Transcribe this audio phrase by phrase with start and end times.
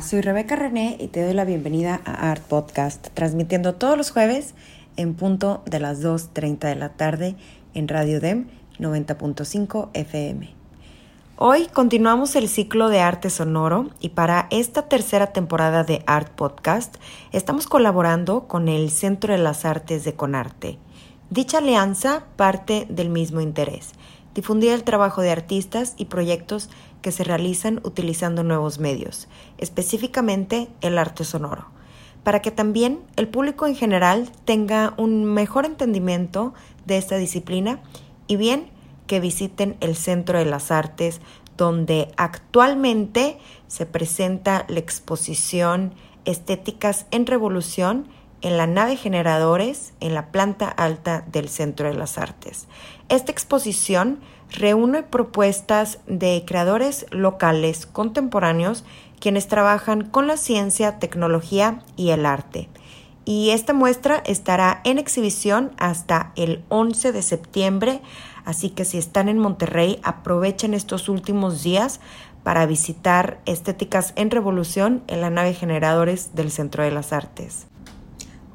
[0.00, 4.54] Soy Rebeca René y te doy la bienvenida a Art Podcast, transmitiendo todos los jueves
[4.96, 7.36] en punto de las 2.30 de la tarde
[7.74, 8.46] en Radio DEM
[8.78, 10.50] 90.5 FM.
[11.36, 16.96] Hoy continuamos el ciclo de arte sonoro y para esta tercera temporada de Art Podcast
[17.32, 20.78] estamos colaborando con el Centro de las Artes de Conarte.
[21.30, 23.92] Dicha alianza parte del mismo interés,
[24.34, 26.70] difundir el trabajo de artistas y proyectos
[27.02, 31.66] que se realizan utilizando nuevos medios, específicamente el arte sonoro,
[32.24, 36.54] para que también el público en general tenga un mejor entendimiento
[36.86, 37.80] de esta disciplina
[38.26, 38.70] y bien
[39.06, 41.20] que visiten el Centro de las Artes
[41.56, 45.92] donde actualmente se presenta la exposición
[46.24, 48.08] Estéticas en Revolución
[48.40, 52.68] en la nave Generadores en la planta alta del Centro de las Artes.
[53.08, 58.84] Esta exposición reúne propuestas de creadores locales contemporáneos
[59.20, 62.68] quienes trabajan con la ciencia, tecnología y el arte.
[63.24, 68.00] Y esta muestra estará en exhibición hasta el 11 de septiembre,
[68.44, 72.00] así que si están en Monterrey, aprovechen estos últimos días
[72.42, 77.66] para visitar Estéticas en Revolución en la nave Generadores del Centro de las Artes.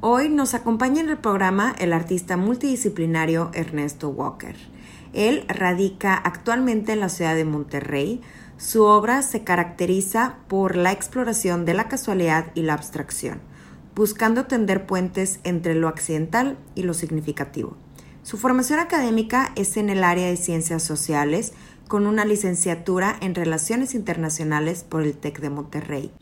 [0.02, 4.56] Hoy nos acompaña en el programa el artista multidisciplinario Ernesto Walker.
[5.14, 8.22] Él radica actualmente en la ciudad de Monterrey.
[8.64, 13.42] Su obra se caracteriza por la exploración de la casualidad y la abstracción,
[13.94, 17.76] buscando tender puentes entre lo accidental y lo significativo.
[18.24, 21.52] Su formación académica es en el área de ciencias sociales,
[21.90, 26.14] con una licenciatura en Relaciones Internacionales por el TEC de Monterrey.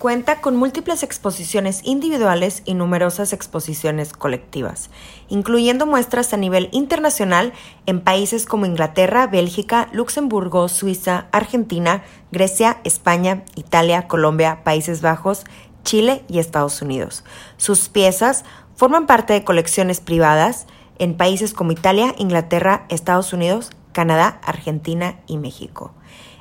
[0.00, 4.88] Cuenta con múltiples exposiciones individuales y numerosas exposiciones colectivas,
[5.28, 7.52] incluyendo muestras a nivel internacional
[7.84, 12.02] en países como Inglaterra, Bélgica, Luxemburgo, Suiza, Argentina,
[12.32, 15.44] Grecia, España, Italia, Colombia, Países Bajos,
[15.84, 17.22] Chile y Estados Unidos.
[17.58, 18.46] Sus piezas
[18.76, 20.66] forman parte de colecciones privadas
[20.98, 25.92] en países como Italia, Inglaterra, Estados Unidos, Canadá, Argentina y México.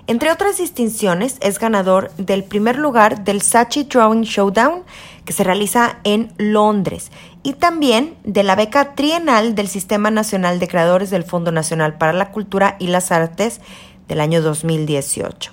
[0.10, 4.82] Entre otras distinciones, es ganador del primer lugar del Sachi Drawing Showdown,
[5.24, 7.12] que se realiza en Londres,
[7.44, 12.12] y también de la beca trienal del Sistema Nacional de Creadores del Fondo Nacional para
[12.14, 13.62] la Cultura y las Artes
[14.08, 15.52] del año 2018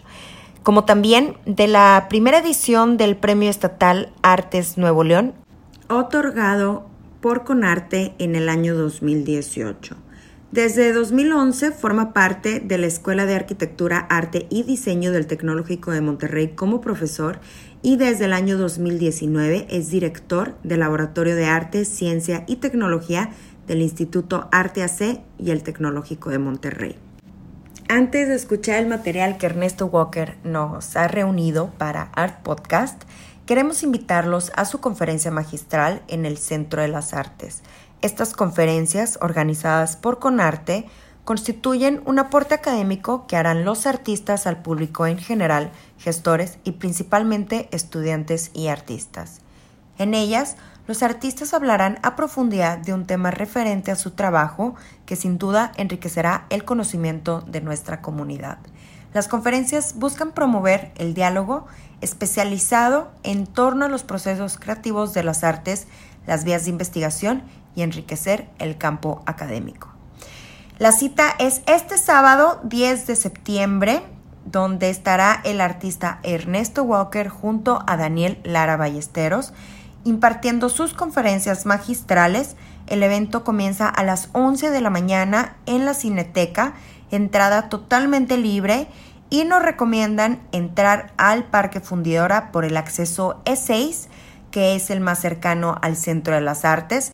[0.63, 5.33] como también de la primera edición del Premio Estatal Artes Nuevo León,
[5.89, 6.87] otorgado
[7.21, 10.06] por Conarte en el año 2018.
[10.57, 16.01] Desde 2011 forma parte de la Escuela de Arquitectura, Arte y Diseño del Tecnológico de
[16.01, 17.41] Monterrey como profesor
[17.83, 23.33] y desde el año 2019 es director del Laboratorio de Arte, Ciencia y Tecnología
[23.67, 26.97] del Instituto Arte AC y el Tecnológico de Monterrey.
[27.91, 33.03] Antes de escuchar el material que Ernesto Walker nos ha reunido para Art Podcast,
[33.45, 37.63] queremos invitarlos a su conferencia magistral en el Centro de las Artes
[38.03, 40.87] estas conferencias, organizadas por Conarte,
[41.25, 47.69] constituyen un aporte académico que harán los artistas al público en general, gestores y principalmente
[47.73, 49.41] estudiantes y artistas.
[49.99, 55.17] En ellas, los artistas hablarán a profundidad de un tema referente a su trabajo que
[55.17, 58.59] sin duda enriquecerá el conocimiento de nuestra comunidad.
[59.13, 61.67] Las conferencias buscan promover el diálogo
[62.03, 65.89] especializado en torno a los procesos creativos de las artes,
[66.27, 67.43] las vías de investigación
[67.77, 69.89] y enriquecer el campo académico.
[70.79, 74.03] La cita es este sábado 10 de septiembre,
[74.45, 79.53] donde estará el artista Ernesto Walker junto a Daniel Lara Ballesteros
[80.07, 82.57] impartiendo sus conferencias magistrales.
[82.87, 86.75] El evento comienza a las 11 de la mañana en la Cineteca,
[87.11, 88.87] entrada totalmente libre
[89.31, 94.07] y nos recomiendan entrar al Parque Fundidora por el acceso E6,
[94.53, 97.13] que es el más cercano al Centro de las Artes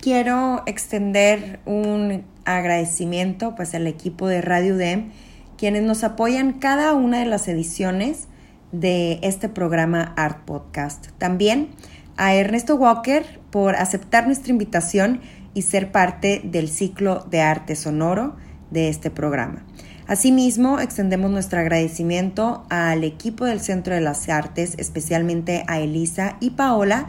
[0.00, 5.10] quiero extender un agradecimiento pues al equipo de Radio DEM,
[5.58, 8.28] quienes nos apoyan cada una de las ediciones
[8.72, 11.08] de este programa Art Podcast.
[11.18, 11.68] También
[12.16, 15.20] a Ernesto Walker por aceptar nuestra invitación
[15.52, 18.36] y ser parte del ciclo de arte sonoro
[18.70, 19.64] de este programa.
[20.06, 26.50] Asimismo, extendemos nuestro agradecimiento al equipo del Centro de las Artes, especialmente a Elisa y
[26.50, 27.08] Paola,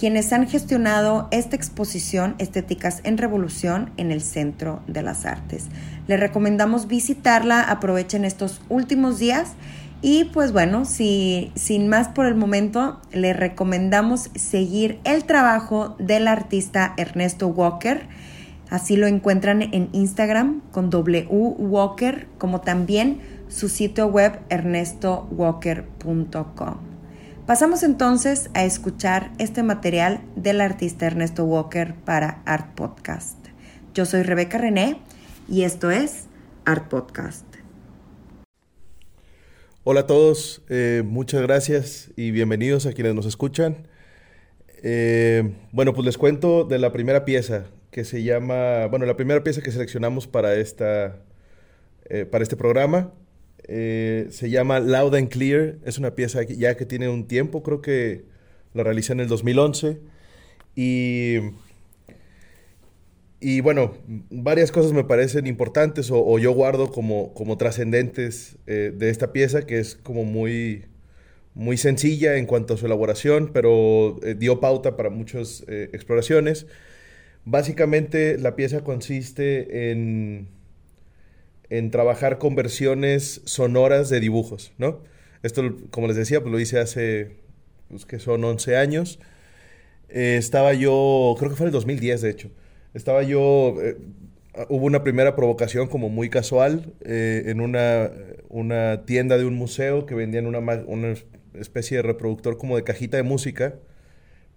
[0.00, 5.66] quienes han gestionado esta exposición Estéticas en Revolución en el Centro de las Artes.
[6.06, 9.52] Les recomendamos visitarla, aprovechen estos últimos días
[10.00, 16.28] y pues bueno, si, sin más por el momento, les recomendamos seguir el trabajo del
[16.28, 18.06] artista Ernesto Walker.
[18.70, 26.89] Así lo encuentran en Instagram con W Walker, como también su sitio web ernestowalker.com.
[27.50, 33.44] Pasamos entonces a escuchar este material del artista Ernesto Walker para Art Podcast.
[33.92, 34.98] Yo soy Rebeca René
[35.48, 36.28] y esto es
[36.64, 37.44] Art Podcast.
[39.82, 43.88] Hola a todos, eh, muchas gracias y bienvenidos a quienes nos escuchan.
[44.84, 49.42] Eh, bueno, pues les cuento de la primera pieza que se llama, bueno, la primera
[49.42, 51.16] pieza que seleccionamos para, esta,
[52.04, 53.10] eh, para este programa
[53.66, 55.76] se llama Loud and Clear.
[55.84, 58.24] Es una pieza ya que tiene un tiempo, creo que
[58.74, 59.98] la realicé en el 2011
[60.76, 61.38] y
[63.40, 63.94] y bueno,
[64.28, 69.62] varias cosas me parecen importantes o, yo guardo como, como trascendentes eh, de esta pieza,
[69.62, 70.84] que es como muy,
[71.54, 76.66] muy sencilla en cuanto a su elaboración, pero eh, dio pauta para muchas eh, exploraciones.
[77.46, 80.48] Básicamente la pieza consiste en,
[81.70, 85.00] en trabajar con versiones sonoras de dibujos, ¿no?
[85.42, 87.36] Esto, como les decía, pues lo hice hace,
[87.88, 89.18] pues que son 11 años.
[90.08, 92.50] estaba yo, creo que fue en el 2010, de hecho
[92.94, 93.96] estaba yo, eh,
[94.68, 98.10] hubo una primera provocación como muy casual eh, en una,
[98.48, 101.14] una, tienda de un museo que vendían una, una
[101.54, 103.76] especie de reproductor como de cajita de música,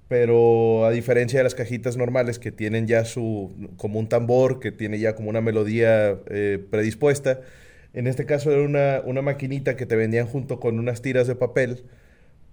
[0.08, 4.72] pero a diferencia de las cajitas normales que tienen ya su, como un tambor, que
[4.72, 7.42] tiene ya como una melodía eh, predispuesta,
[7.94, 11.36] en este caso era una, una maquinita que te vendían junto con unas tiras de
[11.36, 11.84] papel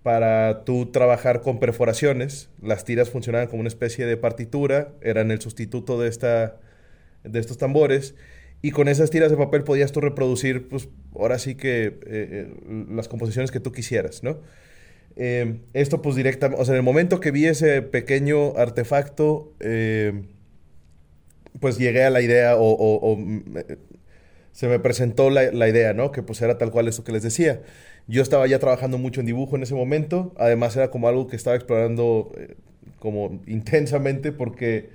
[0.02, 2.48] para tú trabajar con perforaciones.
[2.62, 6.56] Las tiras funcionaban como una especie de partitura, eran el sustituto de, esta,
[7.24, 8.14] de estos tambores.
[8.62, 12.54] Y con esas tiras de papel podías tú reproducir, pues ahora sí que eh, eh,
[12.90, 14.38] las composiciones que tú quisieras, ¿no?
[15.16, 19.52] Eh, esto pues directamente, o sea, en el momento que vi ese pequeño artefacto,
[21.58, 23.18] pues llegué a la idea o,
[24.52, 26.12] se me presentó la, idea, ¿no?
[26.12, 27.62] Que pues era tal cual eso que les decía.
[28.08, 31.36] Yo estaba ya trabajando mucho en dibujo en ese momento, además era como algo que
[31.36, 32.56] estaba explorando eh,
[32.98, 34.90] como intensamente porque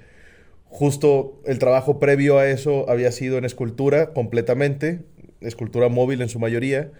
[0.66, 5.02] justo el trabajo previo a eso había sido en escultura completamente,
[5.42, 6.92] escultura móvil en su mayoría,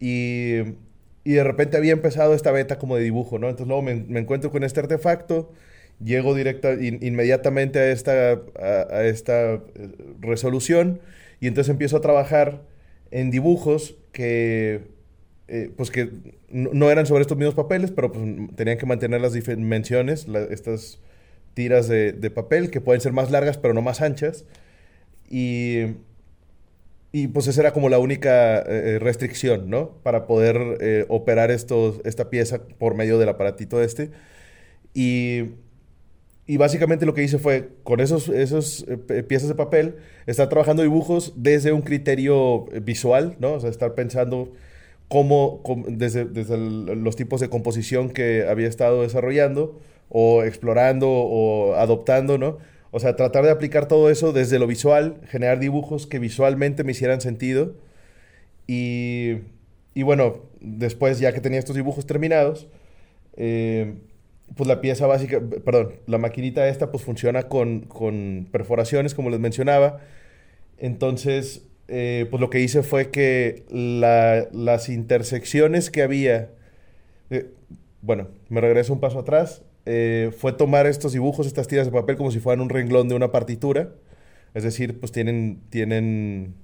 [0.00, 0.62] y,
[1.24, 3.48] y de repente había empezado esta beta como de dibujo, ¿no?
[3.48, 5.52] Entonces luego me, me encuentro con este artefacto,
[6.02, 9.60] llego directa, inmediatamente a esta, a esta eh,
[10.20, 11.00] resolución
[11.40, 12.62] y entonces empiezo a trabajar
[13.10, 14.92] en dibujos que
[15.48, 16.08] eh, pues que
[16.48, 18.24] no eran sobre estos mismos papeles, pero pues
[18.56, 20.98] tenían que mantener las dimensiones, estas
[21.52, 24.46] tiras de, papel, que pueden ser más largas, pero no más anchas.
[25.28, 25.96] Y,
[27.12, 29.90] y pues esa era como la única eh, restricción, ¿no?
[30.02, 34.10] Para poder eh, operar estos, esta pieza por medio del aparatito este.
[34.94, 35.50] Y,
[36.46, 38.86] y básicamente lo que hice fue, con esos, esos
[39.28, 43.54] piezas de papel, estar trabajando dibujos desde un criterio visual, ¿no?
[43.54, 44.52] O sea, estar pensando
[45.12, 52.58] cómo, desde, los tipos de composición que había estado desarrollando o explorando o adoptando, ¿no?
[52.92, 56.92] O sea, tratar de aplicar todo eso desde lo visual, generar dibujos que visualmente me
[56.92, 57.74] hicieran sentido.
[58.66, 59.38] Y,
[59.94, 62.68] y bueno, después ya que tenía estos dibujos terminados,
[63.36, 63.94] eh,
[64.54, 69.40] pues la pieza básica, perdón, la maquinita esta pues funciona con, con perforaciones, como les
[69.40, 70.00] mencionaba.
[70.78, 76.50] Entonces, eh, pues lo que hice fue que las intersecciones que había,
[77.30, 77.46] eh,
[78.02, 82.16] bueno, me regreso un paso atrás, eh, fue tomar estos dibujos, estas tiras de papel
[82.16, 83.92] como si fueran un renglón de una partitura,
[84.54, 86.54] es decir, pues tienen, tienen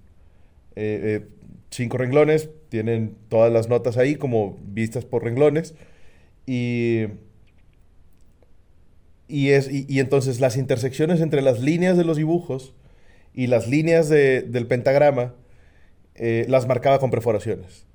[1.71, 5.75] cinco renglones, tienen todas las notas ahí como vistas por renglones,
[6.47, 7.07] y,
[9.27, 12.75] y, es, y entonces las intersecciones entre las líneas de los dibujos,
[13.39, 15.33] y las líneas del pentagrama
[16.17, 17.87] eh, las marcaba con perforaciones.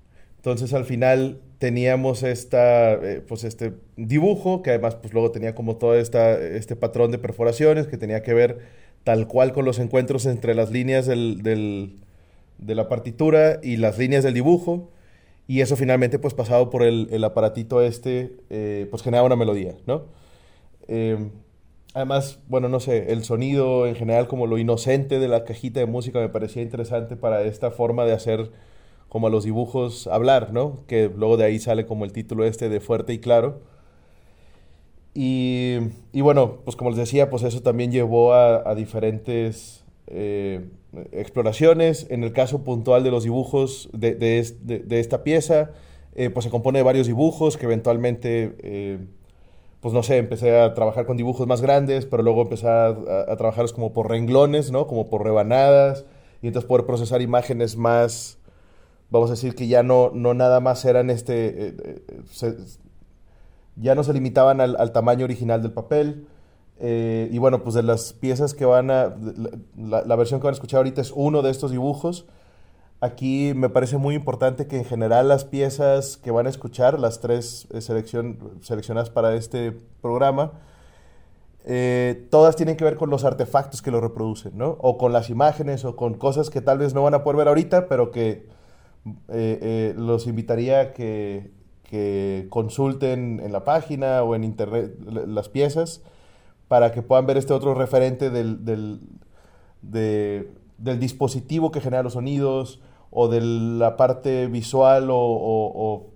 [0.44, 5.78] Entonces al final teníamos esta, eh, pues este dibujo que además pues luego tenía como
[5.78, 8.60] todo esta, este patrón de perforaciones que tenía que ver
[9.06, 11.42] tal cual con los encuentros entre las líneas del,
[12.58, 14.92] de la partitura y las líneas del dibujo
[15.48, 19.76] y eso finalmente pues pasado por el, el aparatito este eh, pues generaba una melodía,
[19.88, 20.08] ¿no?
[21.94, 25.86] además, bueno, no sé, el sonido en general, como lo inocente de la cajita de
[25.86, 28.52] música me parecía interesante para esta forma de hacer
[29.13, 30.79] como a los dibujos hablar, ¿no?
[30.88, 33.60] Que luego de ahí sale como el título este de Fuerte y Claro.
[35.13, 35.77] Y,
[36.15, 40.65] bueno, pues como les decía, pues eso también llevó a, diferentes eh,
[41.12, 42.08] exploraciones.
[42.10, 45.70] En el caso puntual de los dibujos de, de, de, esta pieza,
[46.15, 48.98] eh, pues se compone de varios dibujos que eventualmente, eh,
[49.79, 53.38] pues no sé, empecé a trabajar con dibujos más grandes, pero luego empecé a, a,
[53.38, 54.88] trabajarlos como por renglones, ¿no?
[54.88, 56.03] Como por rebanadas,
[56.41, 58.39] y entonces poder procesar imágenes más,
[59.13, 61.75] vamos a decir que ya no, no nada más eran este,
[62.29, 62.58] se,
[63.75, 66.27] ya no se limitaban al, al tamaño original del papel,
[66.79, 69.15] eh, y bueno, pues de las piezas que van a...
[69.77, 72.25] La, la, versión que van a escuchar ahorita es uno de estos dibujos.
[73.00, 77.20] Aquí me parece muy importante que en general las piezas que van a escuchar, las
[77.20, 80.53] tres eh, seleccion, seleccionadas para este programa,
[81.65, 84.77] eh, todas tienen que ver con los artefactos que lo reproducen, ¿no?
[84.79, 87.48] O con las imágenes o con cosas que tal vez no van a poder ver
[87.48, 88.48] ahorita, pero que
[89.06, 91.52] eh, eh, los invitaría a que,
[91.84, 94.96] que consulten en la página o en internet
[95.28, 96.02] las piezas
[96.68, 99.02] para que puedan ver este otro referente del, del,
[99.82, 102.82] de, del dispositivo que genera los sonidos
[103.12, 106.10] o de la parte visual o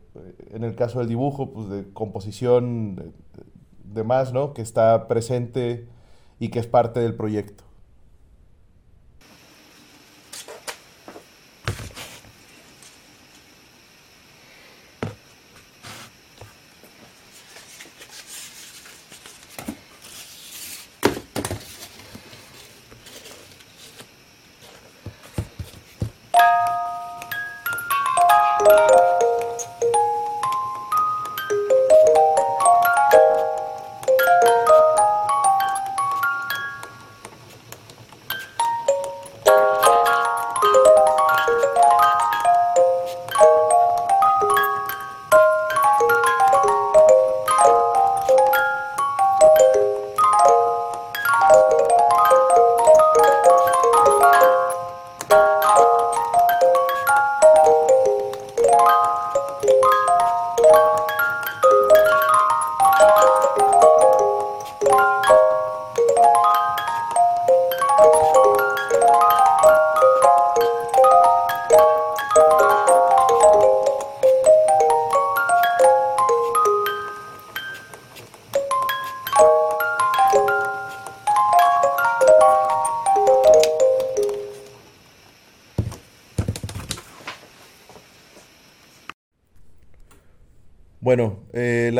[0.51, 3.13] en el caso del dibujo, pues de composición
[3.83, 4.53] demás, ¿no?
[4.53, 5.87] Que está presente
[6.39, 7.66] y que es parte del proyecto.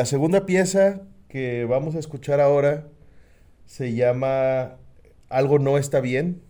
[0.08, 2.88] Segunda pieza que vamos a escuchar ahora
[3.66, 4.78] se llama
[5.28, 6.40] Algo no está bien.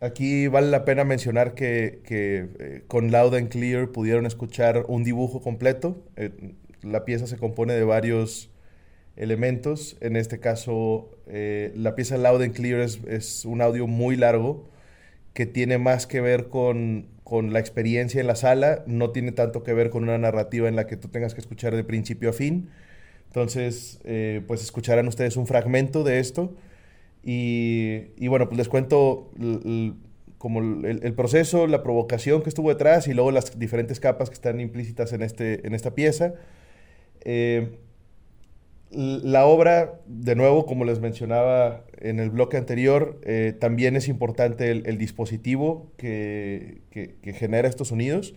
[0.00, 5.42] Aquí vale la pena mencionar que, eh, con Loud and Clear pudieron escuchar un dibujo
[5.42, 6.04] completo.
[6.14, 8.52] Eh, la pieza se compone de varios
[9.16, 9.96] elementos.
[10.00, 14.68] En este caso, eh, la pieza Loud and Clear es, un audio muy largo
[15.34, 19.62] que tiene más que ver con, con, la experiencia en la sala, no tiene tanto
[19.62, 22.32] que ver con una narrativa en la que tú tengas que escuchar de principio a
[22.32, 22.70] fin.
[23.26, 26.54] Entonces, eh, pues escucharán ustedes un fragmento de esto.
[27.24, 29.30] Y, y bueno, pues les cuento
[30.38, 34.60] como el, proceso, la provocación que estuvo detrás y luego las diferentes capas que están
[34.60, 36.34] implícitas en, este, en esta pieza.
[37.24, 37.78] Eh,
[38.94, 44.70] la obra, de nuevo, como les mencionaba en el bloque anterior, eh, también es importante
[44.70, 46.82] el, dispositivo que,
[47.24, 48.34] genera estos sonidos.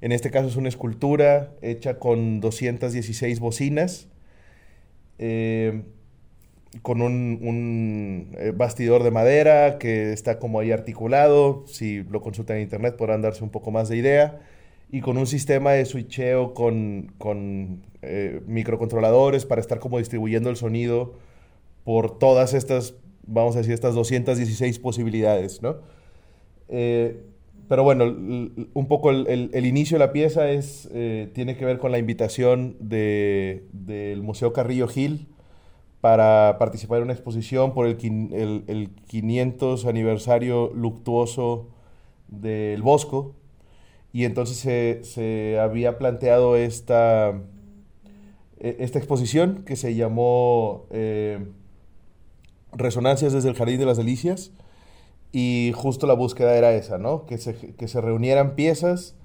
[0.00, 4.08] En este caso es una escultura hecha con 216 bocinas,
[5.18, 5.82] eh,
[6.82, 11.64] con un, un, eh, bastidor de madera que está como ahí articulado.
[11.66, 14.40] Si lo consultan en internet podrán darse un poco más de idea
[14.94, 20.56] y con un sistema de switcheo con, con eh, microcontroladores para estar como distribuyendo el
[20.56, 21.14] sonido
[21.82, 22.94] por todas estas,
[23.26, 25.78] vamos a decir, estas 216 posibilidades, ¿no?
[26.68, 27.24] Eh,
[27.68, 31.90] pero bueno, un poco el, inicio de la pieza es, eh, tiene que ver con
[31.90, 35.26] la invitación de, del Museo Carrillo Gil
[36.02, 37.96] para participar en una exposición por el,
[38.68, 41.66] el 500 aniversario luctuoso
[42.28, 43.34] del Bosco,
[44.14, 47.30] y entonces se, se había planteado esta,
[48.60, 51.48] e, esta exposición que se llamó eh,
[52.72, 54.52] Resonancias desde el Jardín de las Delicias
[55.32, 57.26] y justo la búsqueda era esa, ¿no?
[57.26, 59.16] Que se, que se reunieran piezas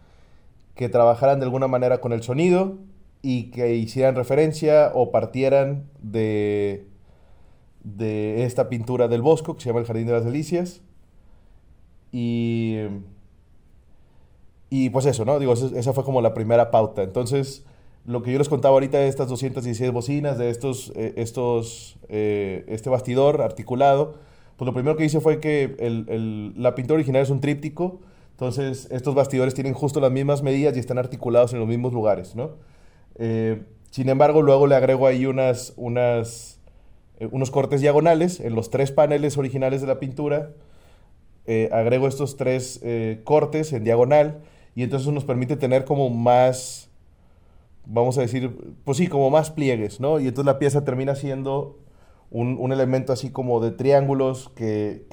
[0.74, 2.80] que trabajaran de alguna manera con el sonido
[3.22, 6.88] y que hicieran referencia o partieran de,
[7.84, 10.82] de esta pintura del Bosco, que se llama El Jardín de las Delicias.
[12.12, 12.78] Y,
[14.70, 15.40] y pues eso, ¿no?
[15.40, 17.02] Digo, esa fue como la primera pauta.
[17.02, 17.66] Entonces,
[18.06, 22.66] lo que yo les contaba ahorita de estas 216 bocinas, de estos, eh, estos, eh,
[22.68, 24.16] este bastidor articulado,
[24.58, 25.76] pues lo primero que hice fue que
[26.56, 28.00] la pintura original es un tríptico,
[28.32, 32.36] entonces estos bastidores tienen justo las mismas medidas y están articulados en los mismos lugares,
[32.36, 32.52] ¿no?
[33.16, 36.60] Eh, sin embargo, luego le agrego ahí unas, unas,
[37.32, 40.52] unos cortes diagonales en los tres paneles originales de la pintura,
[41.72, 42.80] agrego estos tres
[43.24, 44.42] cortes en diagonal
[44.76, 46.90] y entonces nos permite tener como más
[47.90, 50.20] vamos a decir, pues sí, como más pliegues, ¿no?
[50.20, 51.80] Y entonces la pieza termina siendo
[52.32, 55.08] un, elemento así como de triángulos que,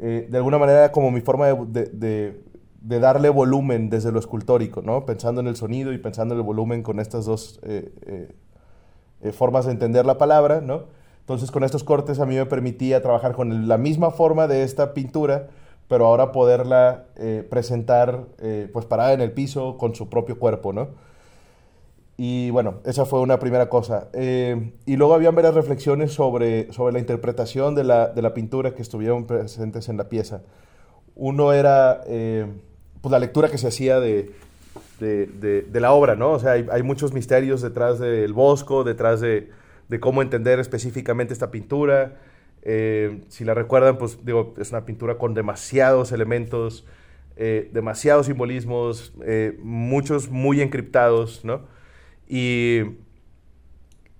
[0.00, 2.40] eh, de alguna manera como mi forma de,
[2.80, 5.04] darle volumen desde lo escultórico, ¿no?
[5.04, 7.92] Pensando en el sonido y pensando en el volumen con estas dos eh,
[9.20, 10.84] eh, formas de entender la palabra, ¿no?
[11.20, 14.94] Entonces con estos cortes a mí me permitía trabajar con la misma forma de esta
[14.94, 15.50] pintura,
[15.92, 17.04] pero ahora poderla
[17.50, 18.24] presentar
[18.72, 20.88] pues parada en el piso con su propio cuerpo, ¿no?
[22.24, 24.08] Y bueno, esa fue una primera cosa.
[24.12, 28.74] Eh, y luego habían varias reflexiones sobre, sobre la interpretación de la, de la, pintura
[28.74, 30.42] que estuvieron presentes en la pieza.
[31.16, 32.46] Uno era eh,
[33.00, 34.30] pues la lectura que se hacía de,
[35.00, 35.26] de,
[35.62, 36.30] de, la obra, ¿no?
[36.30, 39.50] O sea, hay, hay, muchos misterios detrás del Bosco, detrás de,
[39.98, 42.18] cómo entender específicamente esta pintura.
[42.62, 46.86] Eh, si la recuerdan, pues digo, es una pintura con demasiados elementos,
[47.72, 49.14] demasiados simbolismos,
[49.62, 51.62] muchos muy encriptados, ¿no?
[52.28, 52.82] Y,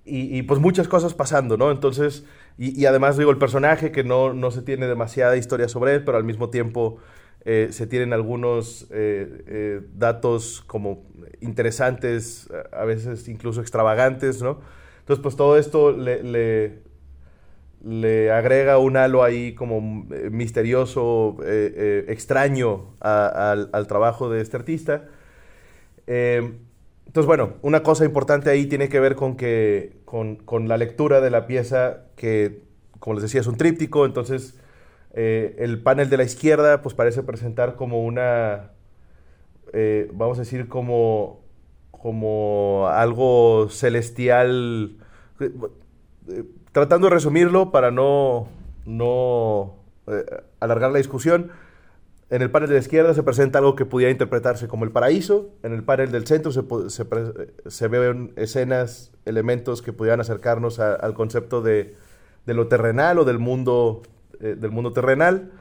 [0.05, 1.71] y, pues muchas cosas pasando, ¿no?
[1.71, 2.25] Entonces,
[2.57, 6.17] y, además digo, el personaje que no, no, se tiene demasiada historia sobre él, pero
[6.17, 6.97] al mismo tiempo
[7.45, 11.03] eh, se tienen algunos eh, eh, datos como
[11.41, 14.59] interesantes, a veces incluso extravagantes, ¿no?
[14.99, 16.79] Entonces, pues todo esto le, le,
[17.83, 19.81] le agrega un halo ahí como
[20.31, 21.37] misterioso,
[22.07, 25.05] extraño al, trabajo de este artista.
[27.13, 31.29] Entonces, bueno, una cosa importante ahí tiene que ver con, que, con, la lectura de
[31.29, 32.63] la pieza, que,
[32.99, 34.59] como les decía, es un tríptico, entonces
[35.13, 38.71] eh, el panel de la izquierda pues parece presentar como una,
[39.73, 41.43] eh, vamos a decir, como,
[41.91, 44.97] como algo celestial,
[45.39, 45.51] eh,
[46.73, 48.49] tratando de resumirlo para no,
[48.85, 49.75] no
[50.59, 51.51] alargar la discusión,
[52.33, 55.51] en el panel de la izquierda se presenta algo que pudiera interpretarse como el paraíso.
[55.61, 56.63] En el panel del centro se,
[57.67, 61.95] se, ven escenas, elementos que pudieran acercarnos al concepto de,
[62.47, 64.01] lo terrenal o del mundo,
[64.39, 65.51] eh, del mundo terrenal.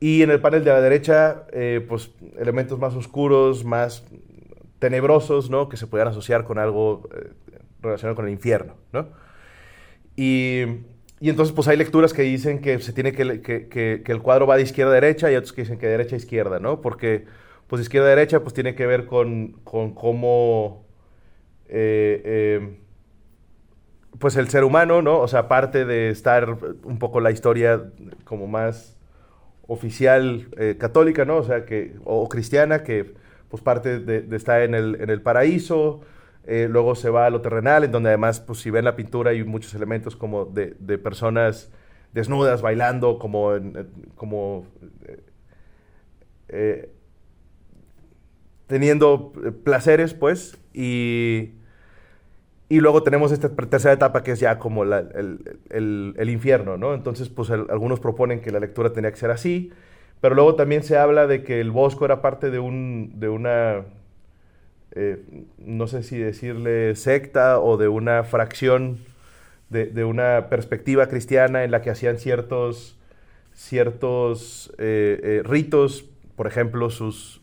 [0.00, 4.04] Y en el panel de la derecha, eh, pues elementos más oscuros, más
[4.80, 5.68] tenebrosos, ¿no?
[5.68, 7.30] Que se pudieran asociar con algo eh,
[7.80, 9.06] relacionado con el infierno, ¿no?
[10.16, 10.64] Y
[11.24, 14.46] y entonces, pues hay lecturas que dicen que se tiene que, que, que, el cuadro
[14.46, 16.82] va de izquierda a derecha y otros que dicen que de derecha a izquierda, ¿no?
[16.82, 17.24] Porque,
[17.66, 20.84] pues izquierda a derecha, pues tiene que ver con, con cómo,
[21.66, 22.78] eh, eh,
[24.18, 25.18] pues el ser humano, ¿no?
[25.18, 27.82] O sea, aparte de estar un poco la historia
[28.24, 28.98] como más
[29.66, 31.38] oficial eh, católica, ¿no?
[31.38, 33.14] O sea, que, o, cristiana, que
[33.48, 36.02] pues parte de, de estar en el, en el paraíso,
[36.46, 39.30] eh, luego se va a lo terrenal, en donde además, pues si ven la pintura
[39.30, 41.70] hay muchos elementos como de, de personas
[42.12, 43.52] desnudas, bailando, como,
[44.14, 44.66] como
[46.48, 46.90] eh,
[48.66, 49.32] teniendo
[49.64, 51.54] placeres, pues, y,
[52.68, 56.94] y luego tenemos esta tercera etapa que es ya como el, el, infierno, ¿no?
[56.94, 59.72] Entonces, pues algunos proponen que la lectura tenía que ser así,
[60.20, 63.84] pero luego también se habla de que el Bosco era parte de, un, de una
[64.96, 68.98] eh, no sé si decirle secta o de una fracción
[69.68, 72.96] de, una perspectiva cristiana en la que hacían ciertos,
[73.52, 76.04] ciertos eh, eh, ritos,
[76.36, 77.42] por ejemplo, sus,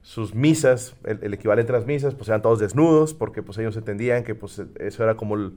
[0.00, 4.24] sus misas, el, equivalente a las misas, pues eran todos desnudos, porque pues ellos entendían
[4.24, 5.52] que pues eso era como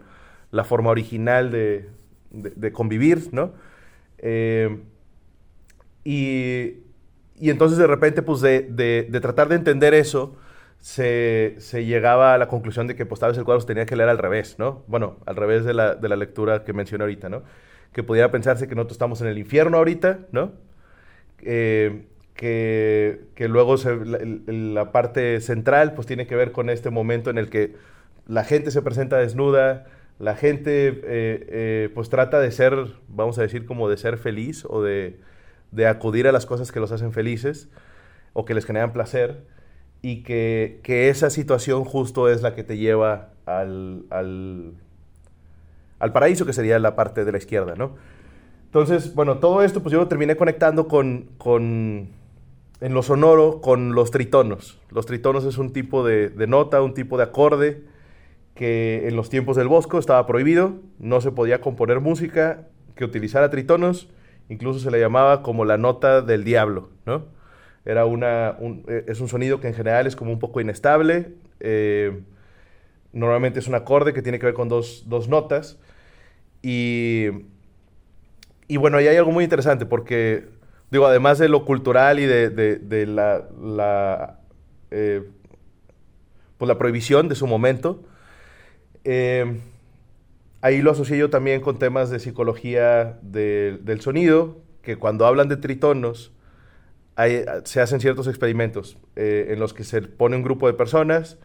[0.51, 3.53] la forma original de, convivir, ¿no?
[6.03, 6.73] y,
[7.39, 10.35] entonces de repente, pues de, de tratar de entender eso,
[10.79, 13.95] se, llegaba a la conclusión de que pues tal vez el cuadro se tenía que
[13.95, 14.83] leer al revés, ¿no?
[14.87, 17.43] Bueno, al revés de la, lectura que mencioné ahorita, ¿no?
[17.91, 20.53] Que pudiera pensarse que nosotros estamos en el infierno ahorita, ¿no?
[21.41, 23.75] Eh, que, luego
[24.47, 27.75] la, parte central pues tiene que ver con este momento en el que
[28.27, 29.87] la gente se presenta desnuda,
[30.19, 32.73] la gente eh, eh, pues trata de ser,
[33.07, 35.19] vamos a decir, como de ser feliz o de,
[35.71, 37.69] de acudir a las cosas que los hacen felices
[38.33, 39.54] o que les generan placer
[40.07, 44.75] y que, esa situación justo es la que te lleva al, al
[46.13, 47.95] paraíso, que sería la parte de la izquierda, ¿no?
[48.65, 52.09] Entonces, bueno, todo esto pues yo lo terminé conectando con, con
[52.81, 54.79] en lo sonoro con los tritonos.
[54.91, 57.81] Los tritonos es un tipo de, de, nota, un tipo de acorde
[58.53, 63.49] que en los tiempos del Bosco estaba prohibido, no se podía componer música que utilizara
[63.49, 64.07] tritonos,
[64.49, 67.33] incluso se le llamaba como la nota del diablo, ¿no?
[67.85, 71.33] Era una, un, eh, es un sonido que en general es como un poco inestable,
[71.59, 72.19] eh,
[73.13, 75.77] normalmente es un acorde que tiene que ver con dos, dos notas,
[76.61, 77.29] y
[78.67, 80.47] y bueno, ahí hay algo muy interesante porque,
[80.89, 84.39] digo, además de lo cultural y de, de, la, la,
[84.89, 85.23] eh,
[86.57, 88.03] pues la prohibición de su momento,
[90.61, 95.47] ahí lo asocié yo también con temas de psicología de, del sonido, que cuando hablan
[95.47, 96.31] de tritonos,
[97.63, 101.37] se hacen ciertos experimentos eh, en los que se pone un grupo de personas,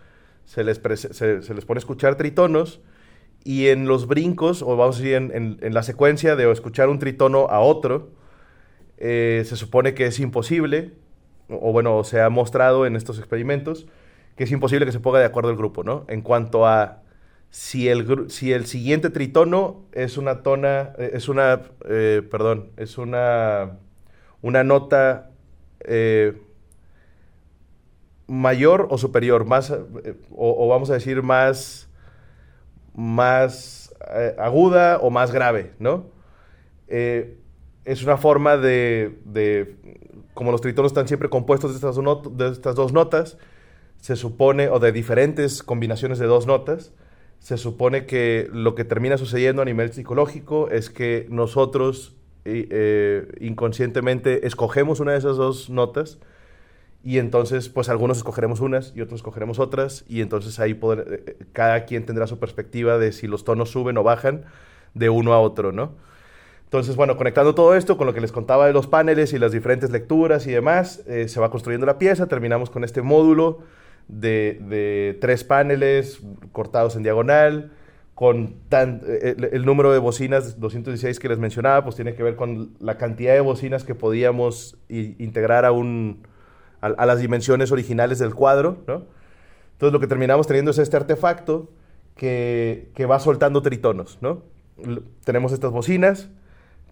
[0.45, 2.81] se les, se, les pone a escuchar tritonos,
[3.45, 7.47] y en los brincos, o vamos a decir en, la secuencia de escuchar un tritono
[7.49, 8.11] a otro,
[8.99, 10.93] eh, se supone que es imposible,
[11.49, 13.87] o, bueno, se ha mostrado en estos experimentos,
[14.37, 16.05] que es imposible que se ponga de acuerdo el grupo, ¿no?
[16.09, 17.03] En cuanto a
[17.51, 23.79] si el, si el siguiente tritono es una tona, eh, es una, perdón, es una,
[24.43, 25.30] una nota
[25.85, 26.41] eh,
[28.27, 29.85] mayor o superior, más, o,
[30.31, 31.91] o vamos a decir más
[32.95, 36.07] más eh, aguda o más grave, ¿no?
[36.89, 37.39] Eh,
[37.85, 39.77] es una forma de,
[40.35, 41.97] como los tritonos están siempre compuestos de estas,
[42.37, 43.39] de estas dos notas,
[43.99, 46.93] se supone, o de diferentes combinaciones de dos notas,
[47.39, 54.47] se supone que lo que termina sucediendo a nivel psicológico es que nosotros eh, inconscientemente
[54.47, 56.19] escogemos una de esas dos notas
[57.03, 60.05] y entonces, pues algunos escogeremos unas y otros escogeremos otras.
[60.09, 63.97] Y entonces ahí eh, eh, cada quien tendrá su perspectiva de si los tonos suben
[63.97, 64.45] o bajan
[64.95, 65.93] de uno a otro, ¿no?
[66.65, 69.51] Entonces, bueno, conectando todo esto con lo que les contaba de los paneles y las
[69.51, 72.29] diferentes lecturas y demás, se va construyendo la pieza.
[72.29, 73.65] Terminamos con este módulo
[74.07, 76.21] de tres paneles
[76.53, 77.73] cortados en diagonal,
[78.21, 82.75] con tan, el, número de bocinas 216 que les mencionaba, pues tiene que ver con
[82.79, 86.27] la cantidad de bocinas que podíamos integrar a un,
[86.83, 89.05] a, las dimensiones originales del cuadro, ¿no?
[89.73, 91.71] Entonces lo que terminamos teniendo es este artefacto
[92.15, 94.43] que, que va soltando tritonos, ¿no?
[95.25, 96.29] Tenemos estas bocinas,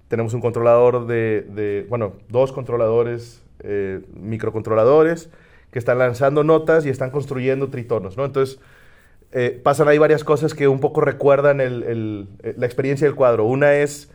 [0.08, 5.28] tenemos un controlador de, de bueno, dos controladores, eh, microcontroladores,
[5.72, 8.24] que están lanzando notas y están construyendo tritonos, ¿no?
[8.24, 8.60] Entonces,
[9.32, 13.44] eh, pasan ahí varias cosas que un poco recuerdan el, la experiencia del cuadro.
[13.44, 14.10] Una es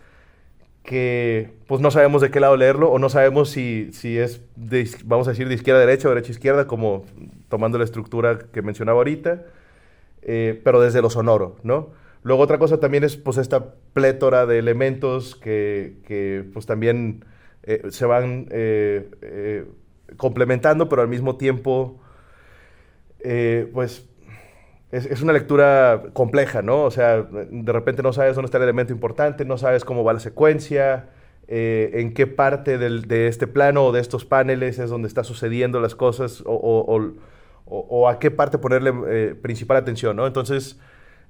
[0.84, 4.90] que pues no sabemos de qué lado leerlo o no sabemos si, si es, de,
[5.06, 7.06] vamos a decir, de izquierda a derecha o derecha a izquierda, como
[7.48, 9.44] tomando la estructura que mencionaba ahorita,
[10.24, 11.92] eh, pero desde lo sonoro, ¿no?
[12.24, 17.26] Luego otra cosa también es pues esta plétora de elementos que, que pues también
[17.64, 19.66] eh, se van eh, eh
[20.18, 22.00] complementando, pero al mismo tiempo
[23.20, 24.08] eh, pues
[24.94, 26.84] es, es, una lectura compleja, ¿no?
[26.84, 30.14] O sea, de repente no sabes dónde está el elemento importante, no sabes cómo va
[30.14, 31.10] la secuencia,
[31.48, 35.26] eh, en qué parte del, de este plano o de estos paneles es donde está
[35.26, 37.14] sucediendo las cosas o,
[37.66, 40.28] o, a qué parte ponerle eh, principal atención, ¿no?
[40.28, 40.80] Entonces,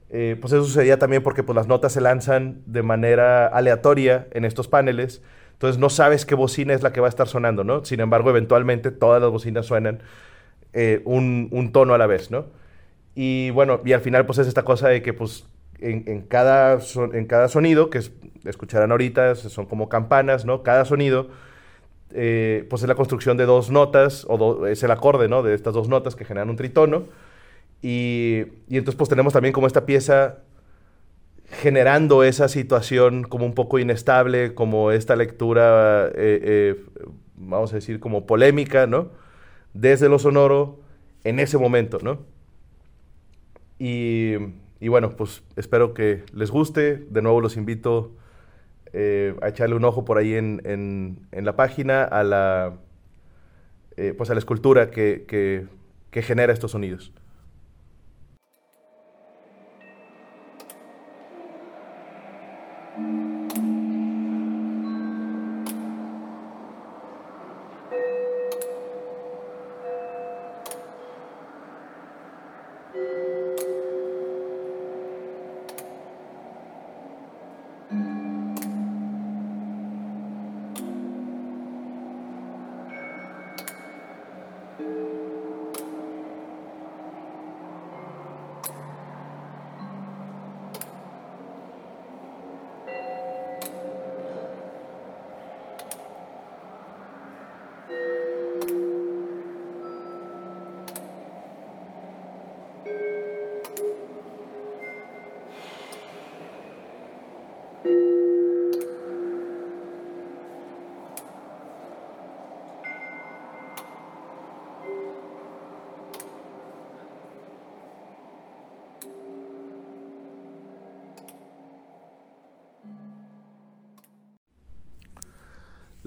[0.09, 4.43] eh, pues eso sucedía también porque pues, las notas se lanzan de manera aleatoria en
[4.45, 5.23] estos paneles,
[5.53, 7.85] entonces no sabes qué bocina es la que va a estar sonando, ¿no?
[7.85, 10.01] Sin embargo, eventualmente todas las bocinas suenan
[11.05, 12.45] un, un tono a la vez, ¿no?
[13.15, 15.45] Y bueno, y al final pues es esta cosa de que pues
[15.79, 16.79] en, en cada,
[17.13, 18.11] en cada sonido, que es,
[18.45, 20.63] escucharán ahorita, son como campanas, ¿no?
[20.63, 21.29] Cada sonido,
[22.11, 25.43] eh, pues es la construcción de dos notas, o do, es el acorde, ¿no?
[25.43, 27.05] De estas dos notas que generan un tritono.
[27.81, 30.37] Y, y entonces pues tenemos también como esta pieza
[31.61, 36.85] generando esa situación como un poco inestable, como esta lectura, eh, eh,
[37.35, 39.11] vamos a decir, como polémica, ¿no?
[39.73, 40.79] Desde lo sonoro
[41.23, 42.19] en ese momento, ¿no?
[43.85, 47.05] Y, bueno, pues espero que les guste.
[47.09, 48.13] De nuevo los invito
[48.93, 52.77] eh, a echarle un ojo por ahí en, la página a la,
[53.97, 55.67] eh, pues a la escultura que
[56.13, 57.11] genera estos sonidos.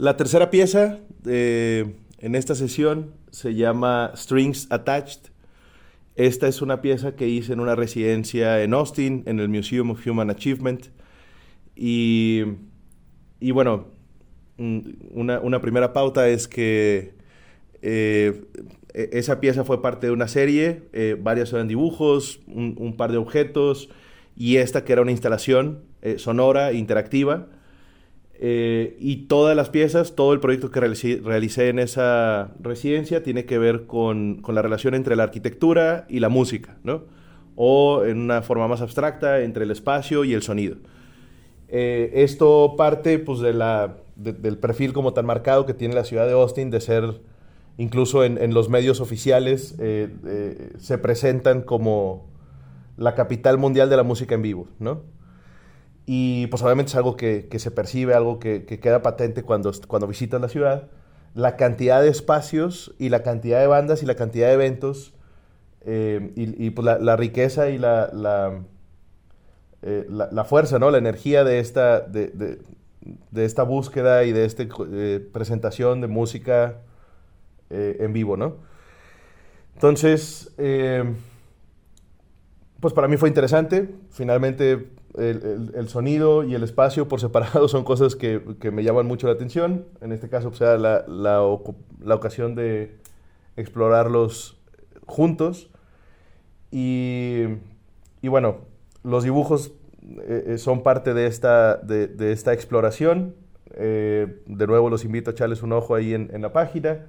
[0.06, 5.32] La tercera pieza en esta sesión se llama Strings Attached.
[6.14, 10.06] Esta es una pieza que hice en una residencia en Austin, en el Museum of
[10.06, 10.90] Human Achievement.
[11.74, 12.44] Y,
[13.52, 13.88] bueno,
[14.58, 14.78] mm,
[15.10, 17.14] una, una, primera pauta es que
[17.82, 18.44] eh,
[18.94, 23.18] e, esa pieza fue parte de una serie, eh, varias eran dibujos, un, par de
[23.18, 23.88] objetos,
[24.36, 27.48] y esta que era una instalación eh, sonora, interactiva.
[28.40, 33.86] Y todas las piezas, todo el proyecto que realicé, en esa residencia tiene que ver
[33.86, 37.04] con, con, la relación entre la arquitectura y la música, ¿no?
[37.54, 40.76] O en una forma más abstracta, entre el espacio y el sonido.
[41.68, 46.32] esto parte pues, de la, del perfil como tan marcado que tiene la ciudad de
[46.32, 47.20] Austin de ser
[47.78, 52.26] incluso en, los medios oficiales, eh, eh, se presentan como
[52.96, 55.02] la capital mundial de la música en vivo, ¿no?
[56.06, 60.40] Y pues obviamente es algo que, se percibe, algo que, queda patente cuando, cuando visitas
[60.40, 60.88] la ciudad.
[61.34, 65.12] La cantidad de espacios y la cantidad de bandas y la cantidad de eventos
[65.84, 68.62] eh, y, pues la, riqueza y la, la,
[70.08, 70.90] la, fuerza, ¿no?
[70.90, 72.58] La energía de esta, de,
[73.30, 74.64] de esta búsqueda y de esta
[75.32, 76.78] presentación de música
[77.70, 78.56] eh, en vivo, ¿no?
[79.74, 81.04] Entonces, eh,
[82.80, 83.88] pues para mí fue interesante.
[84.10, 88.40] Finalmente, el, sonido y el espacio por separado son cosas que,
[88.72, 89.84] me llaman mucho la atención.
[90.00, 91.42] En este caso, pues era la, la,
[92.14, 92.96] ocasión de
[93.56, 94.58] explorarlos
[95.06, 95.70] juntos.
[96.70, 97.44] Y,
[98.22, 98.58] y bueno,
[99.02, 99.72] los dibujos
[100.28, 103.34] eh, son parte de esta, de, de esta exploración.
[103.76, 107.06] de nuevo los invito a echarles un ojo ahí en, en la página.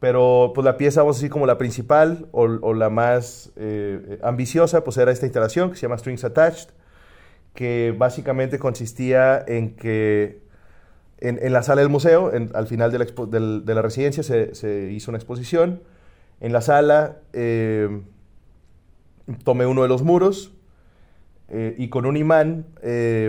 [0.00, 4.84] Pero pues la pieza, vamos a decir, como la principal o, la más eh, ambiciosa,
[4.84, 6.70] pues era esta instalación que se llama Strings Attached,
[7.58, 10.42] que básicamente consistía en que
[11.18, 13.06] en, la sala del museo, al final de la,
[13.64, 15.82] de la residencia, se, hizo una exposición.
[16.40, 18.00] En la sala eh,
[19.42, 20.52] tomé uno de los muros
[21.48, 22.64] eh, y con un imán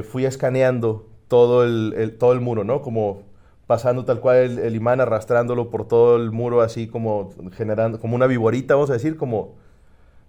[0.04, 2.84] fui escaneando todo el, todo el muro, ¿no?
[2.84, 3.24] Como
[3.65, 8.28] pasando tal cual el, imán, arrastrándolo por todo el muro, así como generando, como una
[8.28, 9.56] viborita, vamos a decir, como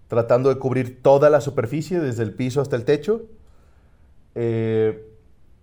[0.09, 3.27] tratando de cubrir toda la superficie, desde el piso hasta el techo,
[4.35, 5.07] eh,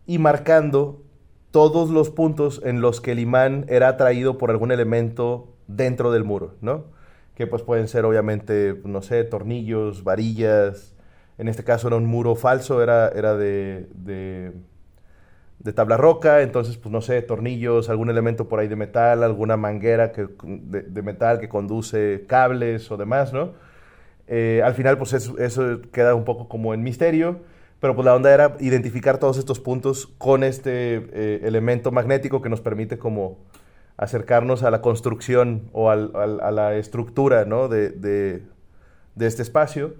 [0.05, 1.01] y marcando
[1.51, 6.23] todos los puntos en los que el imán era atraído por algún elemento dentro del
[6.23, 6.85] muro, ¿no?
[7.35, 10.95] Que pues pueden ser obviamente, no sé, tornillos, varillas,
[11.37, 13.87] en este caso era un muro falso, era, era de
[15.59, 19.57] de tabla roca, entonces, pues no sé, tornillos, algún elemento por ahí de metal, alguna
[19.57, 23.53] manguera que, de, metal que conduce cables o demás, ¿no?
[24.27, 27.41] Eh, al final, pues eso, queda un poco como en misterio,
[27.79, 32.49] pero pues la onda era identificar todos estos puntos con este eh, elemento magnético que
[32.49, 33.37] nos permite como
[33.97, 37.67] acercarnos a la construcción o a la estructura, ¿no?
[37.67, 38.43] De, de,
[39.19, 39.95] este espacio.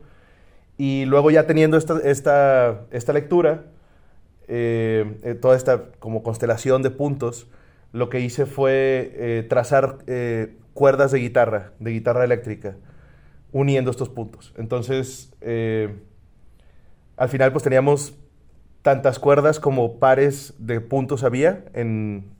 [0.77, 3.63] Y luego ya teniendo esta, esta, esta lectura,
[4.47, 7.47] eh, eh, toda esta como constelación de puntos,
[7.91, 9.97] lo que hice fue eh, trazar
[10.73, 12.75] cuerdas de guitarra, de guitarra eléctrica,
[13.51, 14.53] uniendo estos puntos.
[14.57, 15.33] Entonces,
[17.17, 18.15] al final pues teníamos
[18.83, 22.37] tantas cuerdas como pares de puntos había en,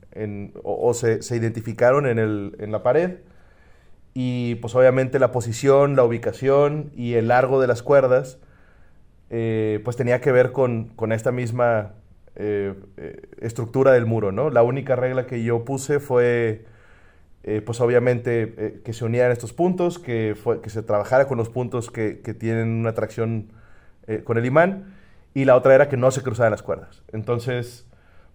[0.62, 3.18] o, se, identificaron en, la pared.
[4.14, 8.38] Y pues obviamente la posición, la ubicación y el largo de las cuerdas
[9.30, 11.92] eh, pues tenía que ver con, esta misma
[12.34, 14.48] eh, eh, estructura del muro, ¿no?
[14.48, 16.64] La única regla que yo puse fue,
[17.66, 20.34] pues obviamente, que se unieran estos puntos, que
[20.66, 23.52] se trabajara con los puntos que, que tienen una atracción
[24.24, 24.94] con el imán,
[25.34, 27.02] y la otra era que no se cruzaran las cuerdas.
[27.12, 27.86] Entonces,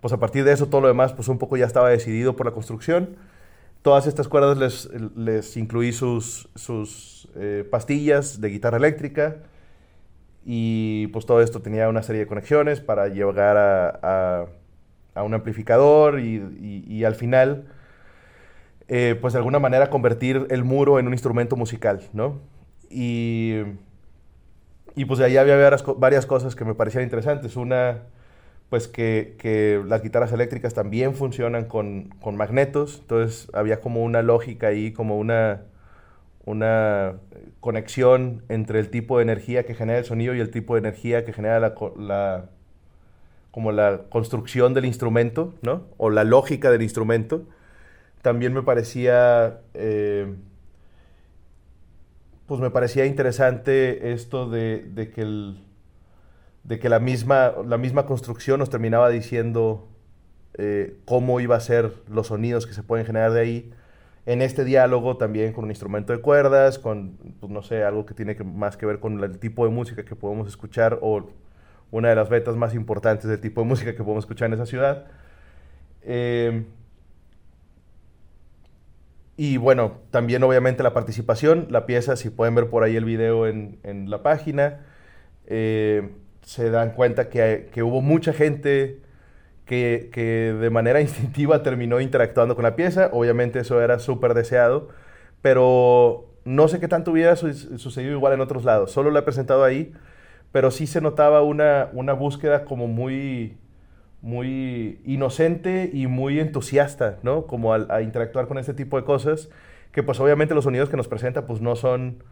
[0.01, 2.45] pues a partir de eso, todo lo demás, pues un poco ya estaba decidido por
[2.45, 3.15] la construcción.
[3.81, 7.27] Todas estas cuerdas les, les incluí sus, sus
[7.71, 9.37] pastillas de guitarra eléctrica,
[10.45, 14.47] y pues todo esto tenía una serie de conexiones para llegar a,
[15.15, 17.65] a, un amplificador y, y, al final,
[18.87, 22.39] eh, pues de alguna manera convertir el muro en un instrumento musical, ¿no?
[22.89, 23.61] Y,
[24.95, 25.55] y pues de ahí había
[25.97, 27.55] varias, cosas que me parecían interesantes.
[27.55, 27.99] Una,
[28.69, 34.21] pues que, que las guitarras eléctricas también funcionan con, con magnetos, entonces había como una
[34.21, 35.61] lógica ahí, como una
[36.45, 37.15] una
[37.59, 41.25] conexión entre el tipo de energía que genera el sonido y el tipo de energía
[41.25, 42.49] que genera la,
[43.51, 45.83] como la construcción del instrumento, ¿no?
[45.97, 47.43] O la lógica del instrumento.
[48.21, 50.33] También me parecía, eh,
[52.45, 55.63] pues me parecía interesante esto de, de que, el,
[56.63, 59.87] de que la, misma, la misma construcción nos terminaba diciendo
[60.55, 63.73] eh, cómo iba a ser los sonidos que se pueden generar de ahí
[64.25, 68.13] en este diálogo también con un instrumento de cuerdas, con, pues, no sé, algo que
[68.13, 71.29] tiene que, más que ver con el tipo de música que podemos escuchar o
[71.91, 74.65] una de las vetas más importantes del tipo de música que podemos escuchar en esa
[74.65, 75.05] ciudad.
[76.03, 76.65] Eh,
[79.35, 83.47] y bueno, también obviamente la participación, la pieza, si pueden ver por ahí el video
[83.47, 84.81] en, en la página,
[85.47, 86.11] eh,
[86.43, 89.01] se dan cuenta que, que, hubo mucha gente
[89.65, 93.09] que, que, de manera instintiva terminó interactuando con la pieza.
[93.11, 94.89] Obviamente eso era súper deseado,
[95.41, 98.91] pero no sé qué tanto hubiera su sucedido igual en otros lados.
[98.91, 99.93] Solo lo he presentado ahí,
[100.51, 103.57] pero sí se notaba una, una búsqueda como muy
[104.23, 107.45] muy inocente y muy entusiasta, ¿no?
[107.45, 109.49] Como a, interactuar con este tipo de cosas,
[109.91, 112.23] que pues obviamente los sonidos que nos presenta pues no son,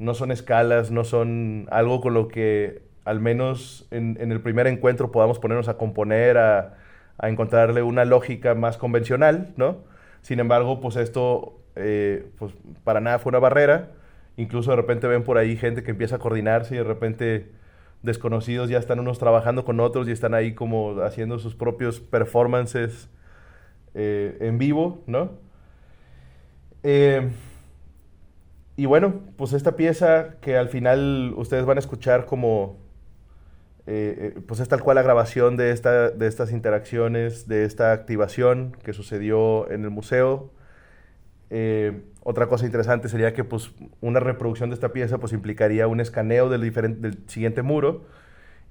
[0.00, 5.12] no son escalas, no son algo con lo que al menos en, el primer encuentro
[5.12, 6.74] podamos ponernos a componer, a,
[7.22, 9.78] encontrarle una lógica más convencional, ¿no?
[10.22, 12.52] Sin embargo, pues esto eh, pues
[12.84, 13.90] para nada fue una barrera,
[14.36, 17.50] incluso de repente ven por ahí gente que empieza a coordinarse y de repente
[18.02, 23.08] desconocidos ya están unos trabajando con otros y están ahí como haciendo sus propios performances
[23.94, 25.32] eh, en vivo, ¿no?
[26.82, 27.28] Eh,
[28.76, 32.78] y bueno, pues esta pieza que al final ustedes van a escuchar como,
[33.86, 38.76] eh, pues es tal cual la grabación de, esta, de estas interacciones, de esta activación
[38.84, 40.52] que sucedió en el museo.
[42.22, 46.48] Otra cosa interesante sería que pues, una reproducción de esta pieza pues, implicaría un escaneo
[46.48, 48.04] del, del siguiente muro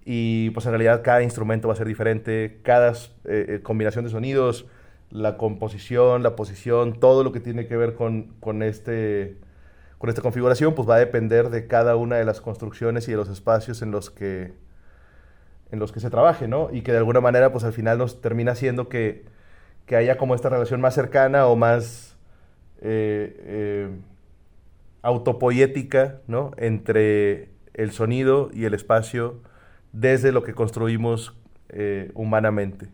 [0.10, 4.10] y pues en realidad cada instrumento va a ser diferente, cada eh, eh, combinación de
[4.10, 4.66] sonidos,
[5.10, 9.36] la composición, la posición, todo lo que tiene que ver con, con, este,
[9.98, 13.18] con esta configuración pues va a depender de cada una de las construcciones y de
[13.18, 14.54] los espacios en los que,
[15.72, 16.70] en los que se trabaje, ¿no?
[16.72, 19.26] Y que de alguna manera pues al final nos termina haciendo que,
[19.86, 22.17] que haya como esta relación más cercana o más
[22.82, 23.90] eh, eh,
[25.02, 26.52] autopoética ¿no?
[26.58, 29.42] entre el sonido y el espacio
[29.94, 31.36] desde lo que construimos
[31.70, 32.88] eh, humanamente.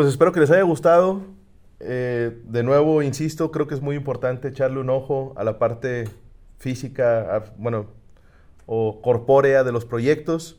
[0.00, 1.20] Pues espero que les haya gustado.
[1.78, 6.08] Eh, de nuevo, insisto, creo que es muy importante echarle un ojo a la parte
[6.56, 7.84] física, bueno,
[8.64, 10.58] o corpórea de los proyectos.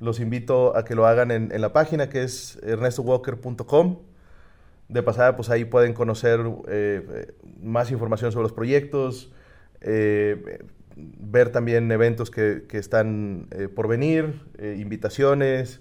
[0.00, 3.98] Los invito a que lo hagan en, la página que es ernestowalker.com.
[4.88, 9.32] De pasada, pues ahí pueden conocer eh, más información sobre los proyectos,
[9.80, 10.58] eh,
[10.96, 15.80] ver también eventos que, que están por venir, invitaciones,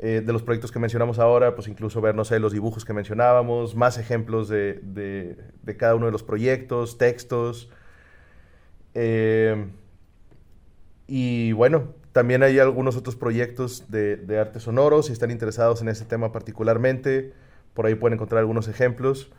[0.00, 2.92] eh, de los proyectos que mencionamos ahora, pues incluso ver, no sé, los dibujos que
[2.92, 7.68] mencionábamos, más ejemplos de, de, cada uno de los proyectos, textos.
[8.94, 9.66] Eh,
[11.08, 16.04] y bueno, también hay algunos otros proyectos de, arte sonoro, si están interesados en ese
[16.04, 17.32] tema particularmente,
[17.74, 19.32] por ahí pueden encontrar algunos ejemplos.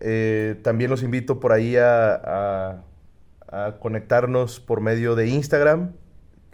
[0.00, 2.82] Eh, también los invito por ahí a
[3.80, 5.92] conectarnos por medio de Instagram,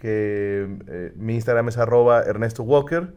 [0.01, 3.13] que eh, mi Instagram es arroba Ernesto Walker.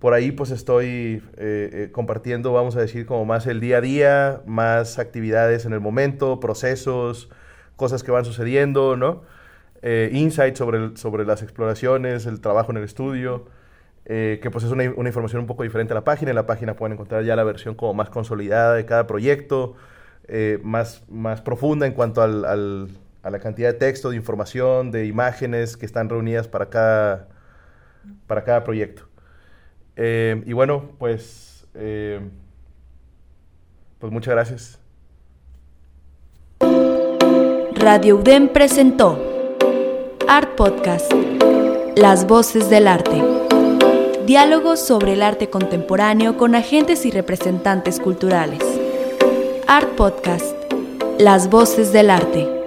[0.00, 3.80] Por ahí pues estoy eh, eh, compartiendo, vamos a decir, como más el día a
[3.80, 7.30] día, más actividades en el momento, procesos,
[7.76, 9.22] cosas que van sucediendo, ¿no?
[9.82, 13.46] insights sobre, sobre las exploraciones, el trabajo en el estudio,
[14.04, 16.32] que pues es una, información un poco diferente a la página.
[16.32, 19.76] En la página pueden encontrar ya la versión como más consolidada de cada proyecto,
[20.62, 22.90] más, más profunda en cuanto al
[23.22, 27.28] a la cantidad de texto, de información, de imágenes que están reunidas para cada,
[28.26, 29.08] para cada proyecto.
[29.96, 32.20] Eh, y bueno, pues, eh,
[33.98, 34.80] pues muchas gracias.
[37.74, 39.18] Radio UDEM presentó
[40.28, 41.12] Art Podcast,
[41.96, 43.22] Las Voces del Arte.
[44.26, 48.60] Diálogos sobre el arte contemporáneo con agentes y representantes culturales.
[49.66, 50.54] Art Podcast,
[51.18, 52.59] Las Voces del Arte.